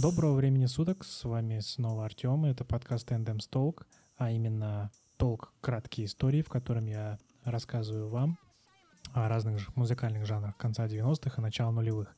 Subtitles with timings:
[0.00, 3.84] Доброго времени суток, с вами снова Артем, это подкаст Endem's Talk,
[4.16, 8.38] а именно толк краткие истории, в котором я рассказываю вам
[9.12, 12.16] о разных музыкальных жанрах конца 90-х и начала нулевых.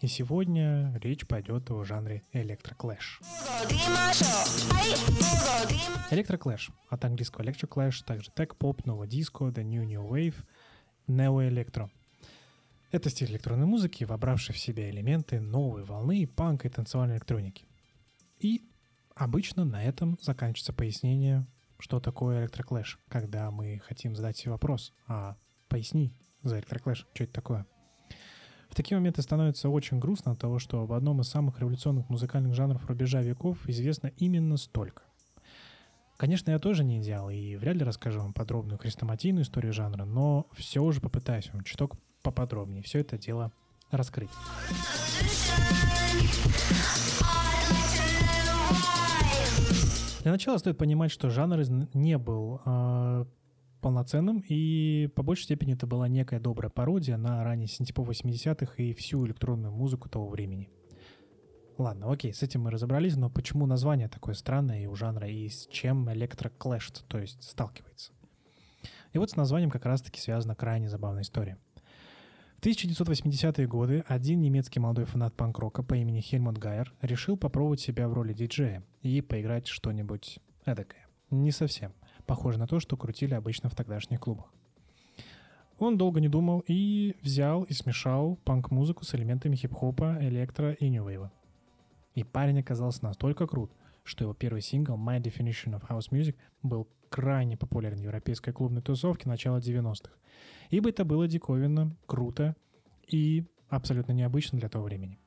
[0.00, 3.20] И сегодня речь пойдет о жанре электроклэш.
[6.10, 10.36] Электроклэш, от английского electroclash, также tech-pop, nu-disco, the new new wave,
[11.06, 11.90] neo-electro.
[12.90, 17.68] Это стиль электронной музыки, вобравший в себя элементы новой волны панка и танцевальной электроники.
[18.38, 18.62] И
[19.14, 21.46] обычно на этом заканчивается пояснение,
[21.78, 25.36] что такое электроклэш, когда мы хотим задать себе вопрос, а
[25.68, 27.66] поясни за электроклэш, что это такое.
[28.70, 32.54] В такие моменты становится очень грустно от того, что в одном из самых революционных музыкальных
[32.54, 35.02] жанров рубежа веков известно именно столько.
[36.16, 40.48] Конечно, я тоже не идеал и вряд ли расскажу вам подробную хрестоматийную историю жанра, но
[40.54, 43.52] все же попытаюсь вам чуток поподробнее все это дело
[43.90, 44.30] раскрыть.
[50.22, 51.62] Для начала стоит понимать, что жанр
[51.94, 53.24] не был э,
[53.80, 58.92] полноценным, и по большей степени это была некая добрая пародия на ранее синтепов 80-х и
[58.92, 60.68] всю электронную музыку того времени.
[61.78, 65.48] Ладно, окей, с этим мы разобрались, но почему название такое странное и у жанра, и
[65.48, 68.12] с чем электроклэш, то есть сталкивается?
[69.12, 71.56] И вот с названием как раз-таки связана крайне забавная история.
[72.58, 78.08] В 1980-е годы один немецкий молодой фанат панк-рока по имени Хельмут Гайер решил попробовать себя
[78.08, 81.06] в роли диджея и поиграть что-нибудь эдакое.
[81.30, 81.92] Не совсем.
[82.26, 84.52] Похоже на то, что крутили обычно в тогдашних клубах.
[85.78, 91.30] Он долго не думал и взял и смешал панк-музыку с элементами хип-хопа, электро и нью-вейва.
[92.16, 93.70] И парень оказался настолько крут,
[94.02, 98.82] что его первый сингл My Definition of House Music был крайне популярен в европейской клубной
[98.82, 100.12] тусовке начала 90-х.
[100.70, 102.54] Ибо это было диковинно, круто
[103.06, 105.18] и абсолютно необычно для того времени.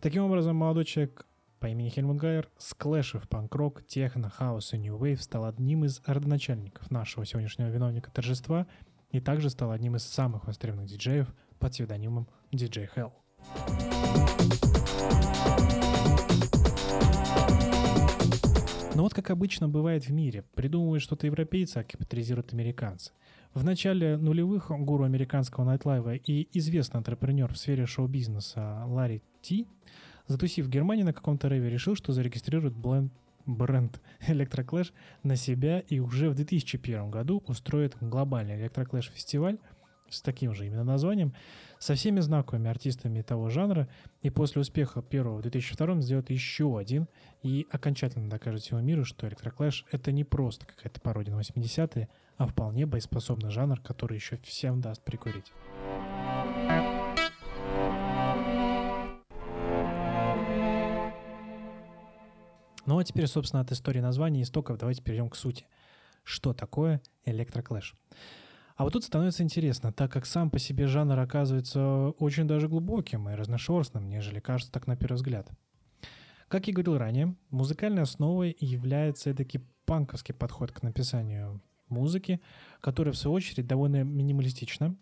[0.00, 1.26] Таким образом, молодой человек
[1.60, 6.90] по имени Хельмут Гайер, склэшив панк-рок, техно, хаос и нью вейв стал одним из родоначальников
[6.90, 8.66] нашего сегодняшнего виновника торжества
[9.10, 13.12] и также стал одним из самых востребованных диджеев под псевдонимом DJ Hell.
[19.04, 23.12] Вот как обычно бывает в мире, придумывают что-то европейцы, а капитализируют американцы.
[23.52, 29.66] В начале нулевых гуру американского найтлайва и известный антрепренер в сфере шоу-бизнеса Ларри Ти,
[30.26, 33.12] затусив в Германии на каком-то рейве, решил, что зарегистрирует бленд
[33.44, 34.90] бренд Electroclash
[35.22, 39.58] на себя и уже в 2001 году устроит глобальный Electroclash фестиваль
[40.14, 41.34] с таким же именно названием,
[41.78, 43.88] со всеми знаковыми артистами того жанра,
[44.22, 47.08] и после успеха первого в 2002 сделает еще один
[47.42, 52.46] и окончательно докажет всему миру, что Electroclash это не просто какая-то пародия на 80-е, а
[52.46, 55.52] вполне боеспособный жанр, который еще всем даст прикурить.
[62.86, 65.66] Ну а теперь, собственно, от истории названия и истоков давайте перейдем к сути.
[66.22, 67.94] Что такое электроклэш?
[68.76, 73.28] А вот тут становится интересно, так как сам по себе жанр оказывается очень даже глубоким
[73.28, 75.48] и разношерстным, нежели кажется так на первый взгляд.
[76.48, 82.40] Как я говорил ранее, музыкальной основой является таки панковский подход к написанию музыки,
[82.80, 84.96] которая в свою очередь довольно минималистична,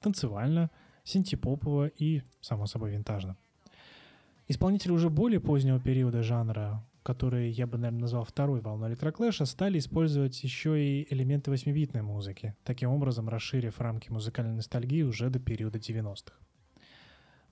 [0.00, 0.70] танцевальна,
[1.02, 3.36] синтепопово и, само собой, винтажно.
[4.46, 9.78] Исполнители уже более позднего периода жанра, которые я бы, наверное, назвал второй волной электроклэша, стали
[9.78, 15.78] использовать еще и элементы 8-битной музыки, таким образом расширив рамки музыкальной ностальгии уже до периода
[15.78, 16.34] 90-х.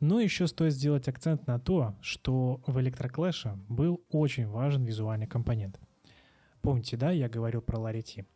[0.01, 5.81] Но еще стоит сделать акцент на то, что в электроклэше был очень важен визуальный компонент.
[6.61, 8.27] Помните, да, я говорил про Ларити?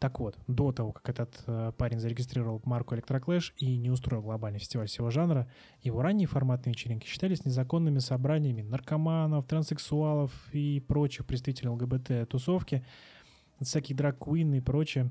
[0.00, 4.58] Так вот, до того, как этот э, парень зарегистрировал марку Electroclash и не устроил глобальный
[4.58, 5.46] фестиваль всего жанра,
[5.82, 12.82] его ранние форматные вечеринки считались незаконными собраниями наркоманов, транссексуалов и прочих представителей ЛГБТ-тусовки,
[13.60, 15.10] всяких драг-куин и прочее.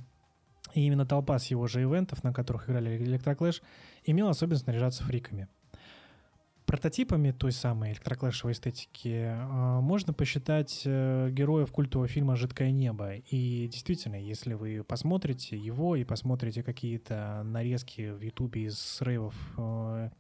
[0.74, 3.62] И именно толпа с его же ивентов, на которых играли Electroclash,
[4.06, 5.48] имела особенность наряжаться фриками–
[6.70, 13.16] Прототипами той самой электроклэшевой эстетики э, можно посчитать э, героев культового фильма «Жидкое небо».
[13.16, 20.12] И действительно, если вы посмотрите его и посмотрите какие-то нарезки в Ютубе из рейвов э,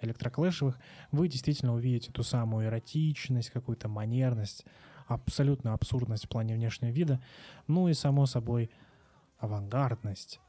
[0.00, 0.78] электроклэшевых,
[1.12, 4.64] вы действительно увидите ту самую эротичность, какую-то манерность,
[5.08, 7.20] абсолютную абсурдность в плане внешнего вида,
[7.66, 8.70] ну и, само собой,
[9.36, 10.40] авангардность.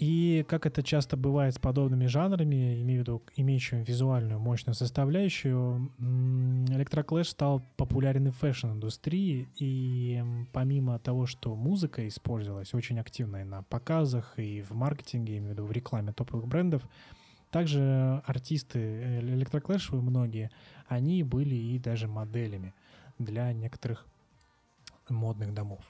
[0.00, 5.90] И как это часто бывает с подобными жанрами, имею в виду имеющими визуальную мощную составляющую,
[5.98, 10.22] электроклэш стал популярен и в фэшн-индустрии, и
[10.52, 15.52] помимо того, что музыка использовалась очень активно и на показах, и в маркетинге, имею в
[15.54, 16.88] виду в рекламе топовых брендов,
[17.50, 20.50] Также артисты электроклэшевые многие,
[20.86, 22.74] они были и даже моделями
[23.18, 24.06] для некоторых
[25.08, 25.80] модных домов.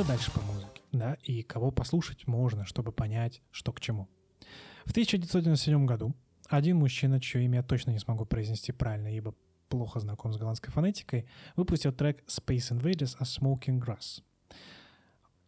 [0.00, 0.80] Что дальше по музыке?
[0.92, 4.08] Да, и кого послушать можно, чтобы понять, что к чему.
[4.86, 6.14] В 1997 году
[6.48, 9.34] один мужчина, чье имя я точно не смогу произнести правильно, ибо
[9.68, 14.22] плохо знаком с голландской фонетикой, выпустил трек Space Invaders A Smoking Grass.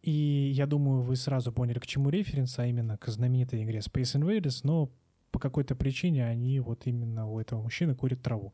[0.03, 4.21] И я думаю, вы сразу поняли, к чему референс, а именно к знаменитой игре Space
[4.21, 4.91] Invaders, но
[5.31, 8.53] по какой-то причине они вот именно у этого мужчины курят траву.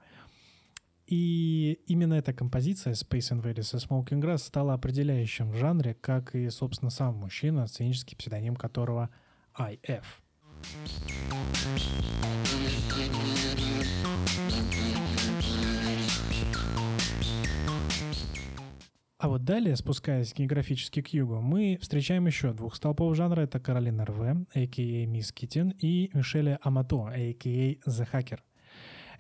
[1.10, 6.48] И именно эта композиция Space Invaders и Smoking Grass стала определяющим в жанре, как и,
[6.52, 9.10] собственно, сам мужчина, сценический псевдоним которого
[9.58, 10.04] IF.
[19.18, 23.42] А вот далее, спускаясь географически к югу, мы встречаем еще двух столпов жанра.
[23.42, 25.06] Это Каролина Рве, а.к.а.
[25.08, 27.90] Мисс Китин, и Мишеля Амато, а.к.а.
[27.90, 28.40] The Hacker.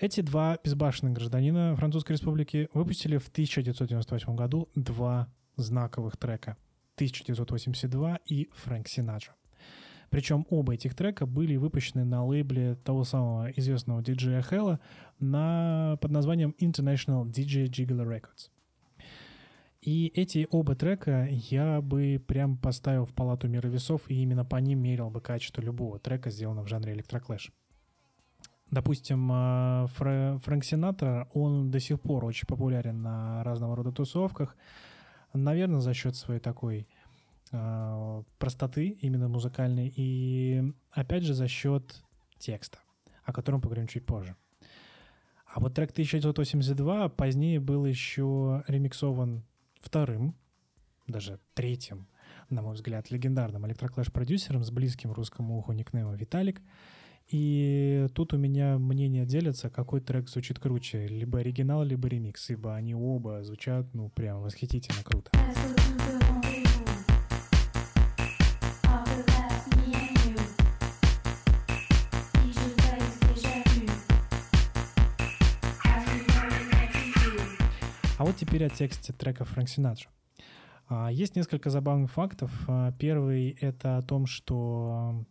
[0.02, 6.56] Эти два безбашенных гражданина Французской Республики выпустили в 1998 году два знаковых трека
[6.96, 9.34] 1982 и Фрэнк Синаджа.
[10.10, 14.80] Причем оба этих трека были выпущены на лейбле того самого известного диджея Хэлла
[15.20, 18.52] на, под названием International DJ Jiggler Records.
[19.82, 24.56] И эти оба трека я бы прям поставил в палату мира весов, и именно по
[24.56, 27.52] ним мерил бы качество любого трека, сделанного в жанре электроклэш.
[28.72, 34.56] Допустим, э, Фрэнк Синатра, он до сих пор очень популярен на разного рода тусовках,
[35.34, 36.88] наверное, за счет своей такой
[37.52, 42.04] э, простоты именно музыкальной, и опять же за счет
[42.38, 42.78] текста,
[43.24, 44.36] о котором поговорим чуть позже.
[45.52, 49.44] А вот трек 1982 позднее был еще ремиксован
[49.82, 50.36] вторым,
[51.08, 52.08] даже третьим,
[52.50, 56.62] на мой взгляд, легендарным электроклэш-продюсером с близким русскому уху никнеймом Виталик.
[57.32, 62.74] И тут у меня мнение делятся, какой трек звучит круче, либо оригинал, либо ремикс, ибо
[62.74, 65.30] они оба звучат, ну, прям восхитительно круто.
[78.18, 80.10] А вот теперь о тексте трека Фрэнк Синаджа.
[81.12, 82.52] Есть несколько забавных фактов.
[82.68, 85.24] А, первый— это о том, что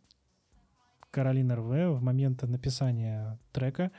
[1.11, 3.91] Каролина РВ в момент написания трека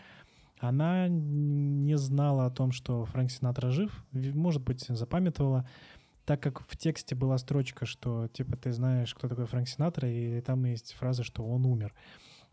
[0.59, 5.67] она не знала о том, что Фрэнк Синатра жив, может быть, запамятовала,
[6.25, 10.41] так как в тексте была строчка, что, типа, ты знаешь, кто такой Фрэнк Синатра, и
[10.41, 11.93] там есть фраза, что он умер.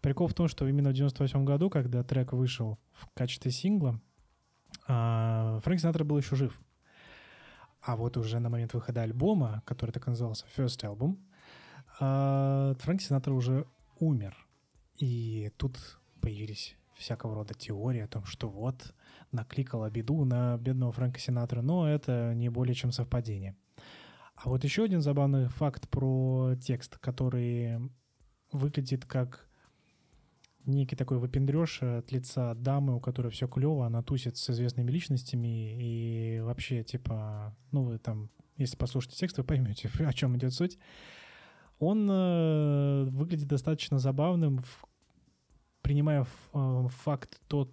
[0.00, 4.00] Прикол в том, что именно в 98 году, когда трек вышел в качестве сингла,
[4.87, 6.59] а, Фрэнк Синатра был еще жив.
[7.81, 11.19] А вот уже на момент выхода альбома, который так назывался First Album,
[11.99, 13.67] а, Фрэнк Синатра уже
[13.99, 14.46] умер.
[14.99, 15.79] И тут
[16.21, 18.95] появились всякого рода теории о том, что вот
[19.33, 23.57] накликала беду на бедного Фрэнка Синатра, но это не более чем совпадение.
[24.37, 27.91] А вот еще один забавный факт про текст, который
[28.53, 29.49] выглядит как
[30.67, 35.76] некий такой выпендреж от лица дамы, у которой все клево, она тусит с известными личностями,
[35.81, 40.79] и вообще, типа, ну, вы там, если послушаете текст, вы поймете, о чем идет суть.
[41.79, 44.86] Он э, выглядит достаточно забавным, в,
[45.87, 47.71] принимая э, факт тот,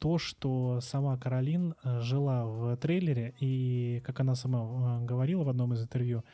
[0.00, 5.48] то, что сама Каролин э, жила в трейлере, и, как она сама э, говорила в
[5.48, 6.24] одном из интервью,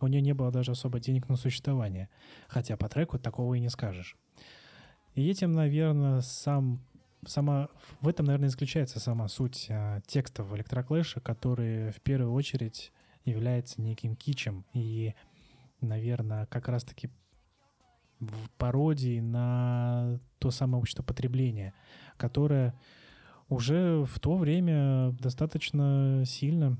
[0.00, 2.08] у нее не было даже особо денег на существование.
[2.46, 4.16] Хотя по треку такого и не скажешь.
[5.16, 6.78] И этим, наверное, сам,
[7.26, 7.70] сама,
[8.00, 12.92] в этом, наверное, заключается сама суть а, текстов электроклэша, который в первую очередь
[13.24, 15.16] является неким кичем и,
[15.80, 17.10] наверное, как раз-таки
[18.20, 21.74] в пародии на то самое общество потребления,
[22.16, 22.78] которое
[23.48, 26.78] уже в то время достаточно сильно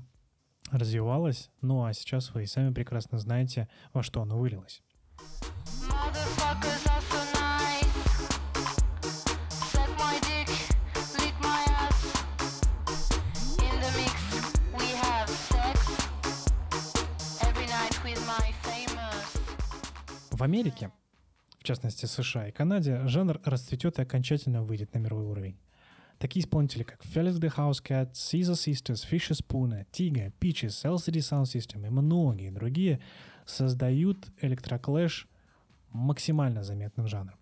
[0.71, 4.83] развивалось, ну а сейчас вы и сами прекрасно знаете, во что оно вылилось.
[20.31, 20.89] В Америке,
[21.69, 25.59] частности США и Канаде, жанр расцветет и окончательно выйдет на мировой уровень.
[26.17, 32.49] Такие исполнители, как Felix da Housecat, Scissor Sisters, Fischerspooner, Tiga, Peaches, LCD Soundsystem и многие
[32.49, 32.99] другие
[33.45, 35.27] создают электроклэш
[35.91, 37.37] максимально заметным жанром.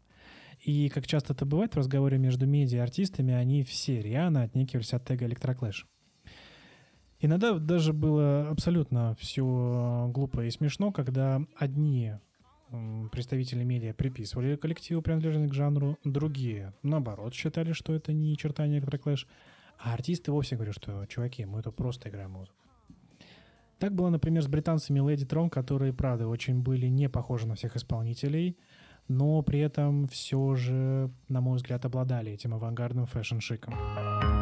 [0.59, 4.93] И, как часто это бывает в разговоре между медиа и артистами, они все рьяно отнекивались
[4.93, 5.87] от тега «Электроклэш».
[7.21, 12.15] Иногда даже было абсолютно все глупо и смешно, когда одни
[13.11, 18.77] представители медиа приписывали коллективу, принадлежность к жанру, другие, наоборот, считали, что это ни черта не
[18.77, 19.27] электроклэш,
[19.79, 22.55] а артисты вовсе говорят, что, чуваки, мы это просто играем музыку.
[23.79, 27.75] Так было, например, с британцами Lady Tron, которые, правда, очень были не похожи на всех
[27.75, 28.57] исполнителей,
[29.07, 34.36] но при этом все же, на мой взгляд, обладали этим авангардным фэшн-шиком.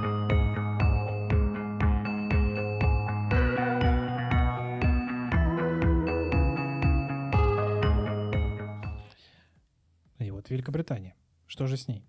[10.46, 11.16] Вот Великобритания.
[11.48, 12.04] Что же с ней?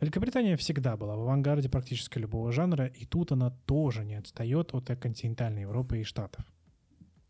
[0.00, 4.86] Великобритания всегда была в авангарде практически любого жанра, и тут она тоже не отстает от
[5.00, 6.44] континентальной Европы и Штатов.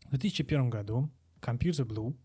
[0.05, 1.09] В 2001 году
[1.41, 2.15] Computer Blue,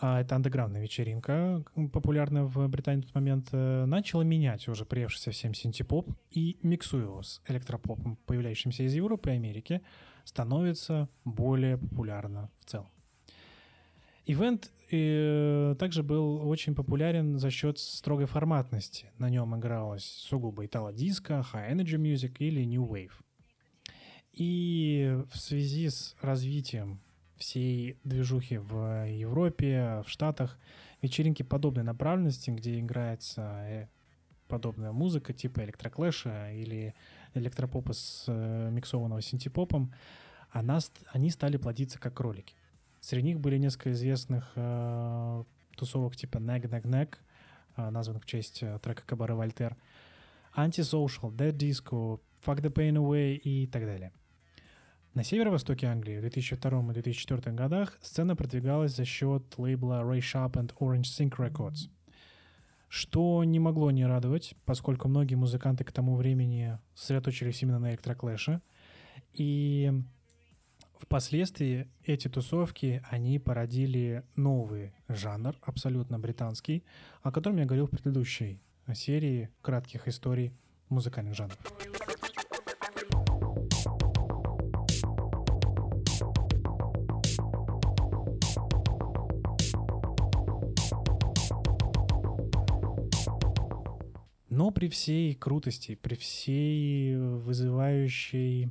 [0.00, 5.30] а это андеграундная вечеринка, популярная в Британии в тот момент, э, начала менять уже приевшийся
[5.30, 9.82] всем синтепоп и миксуя его с электропопом, появляющимся из Европы и Америки,
[10.24, 12.90] становится более популярна в целом.
[14.28, 19.10] Ивент э, также был очень популярен за счет строгой форматности.
[19.16, 23.14] На нем игралось сугубо итало-диско, high energy music или new wave.
[24.34, 27.00] И в связи с развитием
[27.38, 30.58] всей движухи в Европе, в Штатах,
[31.00, 33.88] вечеринки подобной направленности, где играется э,
[34.46, 36.94] подобная музыка типа электроклэша или
[37.32, 39.94] электропопа с э, миксованного синтепопом,
[40.50, 40.80] она,
[41.12, 42.54] они стали плодиться как кролики.
[43.00, 45.44] Среди них были несколько известных э,
[45.76, 47.16] тусовок типа Nag Nag Nag,
[47.76, 49.76] э, названных в честь э, трека Кабары Вольтер,
[50.56, 54.12] Antisocial, Dead Disco, Fuck the Pain Away и так далее.
[55.14, 60.52] На северо-востоке Англии в 2002 и 2004 годах сцена продвигалась за счет лейбла Ray Sharp
[60.52, 61.90] and Orange Sync Records,
[62.88, 68.60] что не могло не радовать, поскольку многие музыканты к тому времени сосредоточились именно на электроклэше,
[69.32, 69.92] и
[71.00, 76.84] Впоследствии эти тусовки, они породили новый жанр, абсолютно британский,
[77.22, 78.60] о котором я говорил в предыдущей
[78.94, 80.52] серии кратких историй
[80.88, 81.58] музыкальных жанров.
[94.50, 98.70] Но при всей крутости, при всей вызывающей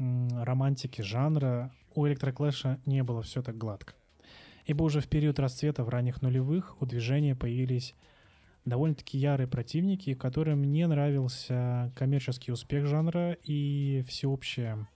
[0.00, 3.94] романтики жанра у электроклэша не было все так гладко.
[4.64, 7.94] Ибо уже в период расцвета в ранних нулевых у движения появились
[8.64, 14.86] довольно-таки ярые противники, которым не нравился коммерческий успех жанра и всеобщая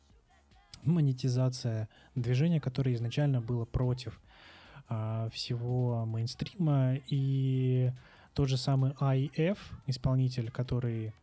[0.84, 4.20] монетизация движения, которое изначально было против
[4.88, 6.96] а, всего мейнстрима.
[7.08, 7.90] И
[8.34, 11.14] тот же самый I-F, исполнитель, который,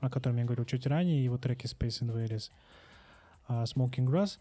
[0.00, 2.67] о котором я говорил чуть ранее, его треки Space Invaders— а,
[3.48, 4.38] Smoking Grass,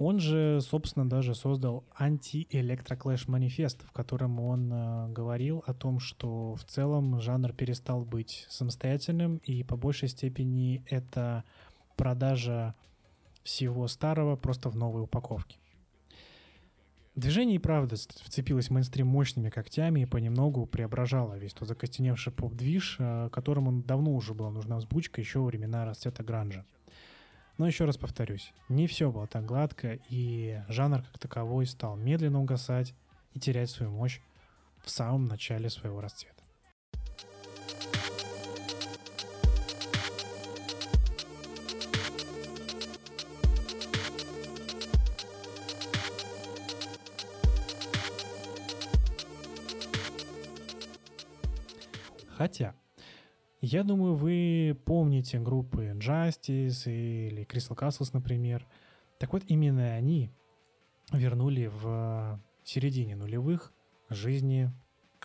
[0.00, 6.54] он же, собственно, даже создал анти-электроклэш манифест, в котором он э, говорил о том, что
[6.54, 11.44] в целом жанр перестал быть самостоятельным, и по большей степени это
[11.96, 12.74] продажа
[13.42, 15.58] всего старого просто в новой упаковке.
[17.14, 22.96] Движение и правда вцепилось в мейнстрим мощными когтями и понемногу преображало весь тот закостеневший поп-движ,
[23.30, 26.64] которому давно уже была нужна взбучка еще во времена расцвета гранжа.
[27.60, 32.40] Но еще раз повторюсь, не все было так гладко, и жанр как таковой стал медленно
[32.40, 32.94] угасать
[33.34, 34.22] и терять свою мощь
[34.82, 36.42] в самом начале своего расцвета.
[52.38, 52.74] Хотя
[53.60, 58.66] я думаю, вы помните группы Justice или Crystal Castles, например.
[59.18, 60.30] Так вот, именно они
[61.12, 63.72] вернули в середине нулевых
[64.08, 64.70] жизни,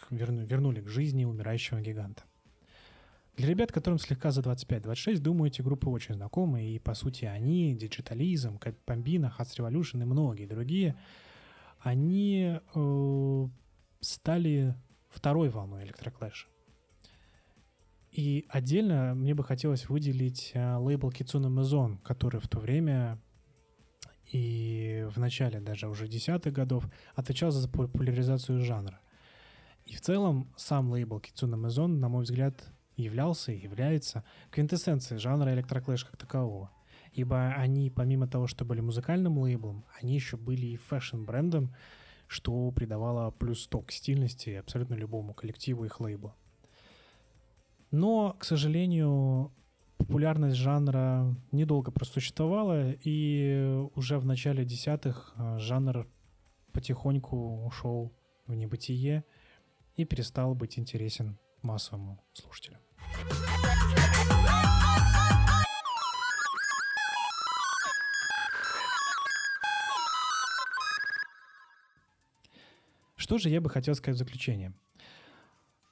[0.10, 2.24] вернули к жизни умирающего гиганта.
[3.38, 7.76] Для ребят, которым слегка за 25-26, думаю, эти группы очень знакомы, и, по сути, они,
[7.76, 10.96] Digitalism, Pambina, Hats Revolution и многие другие,
[11.80, 13.48] они э,
[14.00, 14.76] стали
[15.10, 16.48] второй волной электроклэша.
[18.16, 23.20] И отдельно мне бы хотелось выделить э, лейбл Kitsune Maison, который в то время
[24.32, 29.02] и в начале даже уже десятых годов отвечал за популяризацию жанра.
[29.84, 32.64] И в целом сам лейбл Kitsune Maison, на мой взгляд,
[32.96, 36.72] являлся и является квинтэссенцией жанра электроклэш как такового.
[37.12, 41.76] Ибо они, помимо того, что были музыкальным лейблом, они еще были и фэшн-брендом,
[42.28, 46.34] что придавало плюс 100 к стильности абсолютно любому коллективу их лейбла.
[47.96, 49.54] Но, к сожалению,
[49.96, 56.06] популярность жанра недолго просуществовала, и уже в начале десятых э, жанр
[56.74, 58.14] потихоньку ушел
[58.48, 59.24] в небытие
[59.96, 62.80] и перестал быть интересен массовому слушателю.
[73.16, 74.74] Что же я бы хотел сказать в заключение?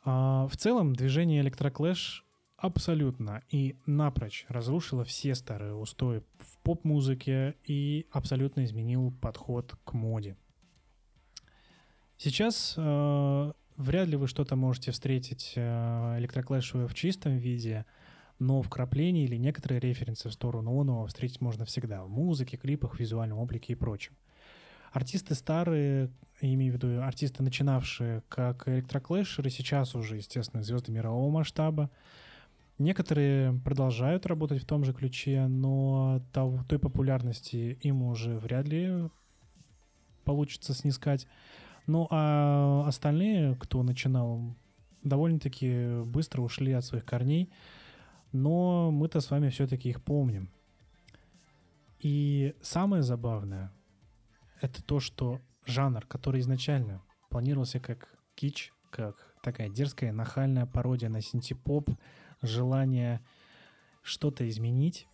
[0.03, 2.23] А, в целом, движение Electroclash
[2.57, 10.37] абсолютно и напрочь разрушило все старые устои в поп-музыке и абсолютно изменил подход к моде.
[12.17, 17.85] Сейчас э, вряд ли вы что-то можете встретить э, электроклэшевое в чистом виде,
[18.39, 23.39] но вкрапления или некоторые референсы в сторону оного встретить можно всегда в музыке, клипах, визуальном
[23.39, 24.13] облике и прочем.
[24.93, 26.11] Артисты старые,
[26.51, 31.89] имею в виду артисты, начинавшие как электроклэшеры, сейчас уже, естественно, звезды мирового масштаба.
[32.79, 39.09] Некоторые продолжают работать в том же ключе, но той популярности им уже вряд ли
[40.25, 41.27] получится снискать.
[41.85, 44.55] Ну а остальные, кто начинал,
[45.03, 47.51] довольно-таки быстро ушли от своих корней,
[48.31, 50.49] но мы-то с вами все-таки их помним.
[51.99, 53.71] И самое забавное—
[54.61, 61.21] это то, что жанр, который изначально планировался как кич, как такая дерзкая, нахальная пародия на
[61.21, 61.89] синтепоп,
[62.41, 63.21] желание
[64.03, 65.07] что-то изменить,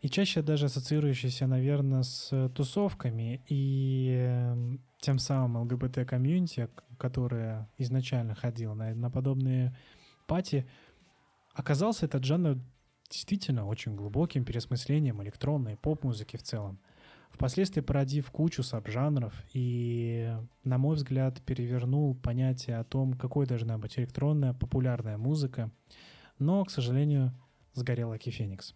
[0.00, 8.74] и чаще даже ассоциирующийся, наверное, с тусовками и эм, тем самым ЛГБТ-комьюнити, которое изначально ходило
[8.74, 9.76] на, на подобные
[10.28, 10.68] пати,
[11.52, 12.58] оказался этот жанр
[13.10, 16.78] действительно очень глубоким переосмыслением электронной поп-музыки в целом
[17.30, 23.98] впоследствии породив кучу сабжанров и, на мой взгляд, перевернул понятие о том, какой должна быть
[23.98, 25.70] электронная популярная музыка,
[26.38, 27.32] но, к сожалению,
[27.74, 28.74] сгорел Аки Феникс.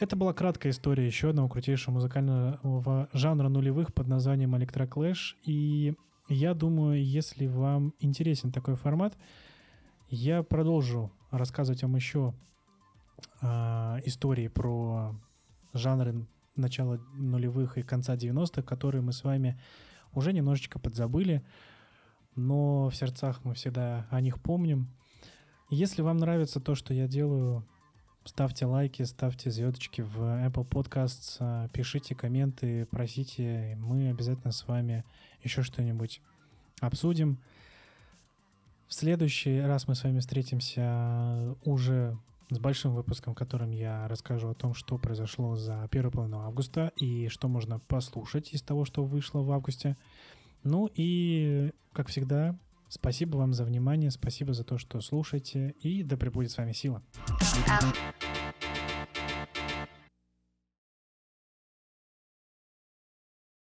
[0.00, 5.34] Это была краткая история еще одного крутейшего музыкального жанра нулевых под названием ElectroClash.
[5.44, 5.94] И
[6.26, 9.18] я думаю, если вам интересен такой формат,
[10.08, 12.32] я продолжу рассказывать вам еще
[13.42, 13.46] э,
[14.06, 15.14] истории про
[15.74, 19.60] жанры начала нулевых и конца 90-х, которые мы с вами
[20.14, 21.44] уже немножечко подзабыли,
[22.36, 24.88] но в сердцах мы всегда о них помним.
[25.68, 27.66] Если вам нравится то, что я делаю,
[28.24, 33.78] Ставьте лайки, ставьте звездочки в Apple Podcasts, а, пишите комменты, просите.
[33.80, 35.04] Мы обязательно с вами
[35.42, 36.20] еще что-нибудь
[36.80, 37.38] обсудим.
[38.88, 42.18] В следующий раз мы с вами встретимся уже
[42.50, 46.92] с большим выпуском, в котором я расскажу о том, что произошло за первую половину августа
[46.96, 49.96] и что можно послушать из того, что вышло в августе.
[50.62, 52.54] Ну и, как всегда,
[52.92, 57.04] Спасибо вам за внимание, спасибо за то, что слушаете, и да пребудет с вами сила.
[57.68, 58.29] out.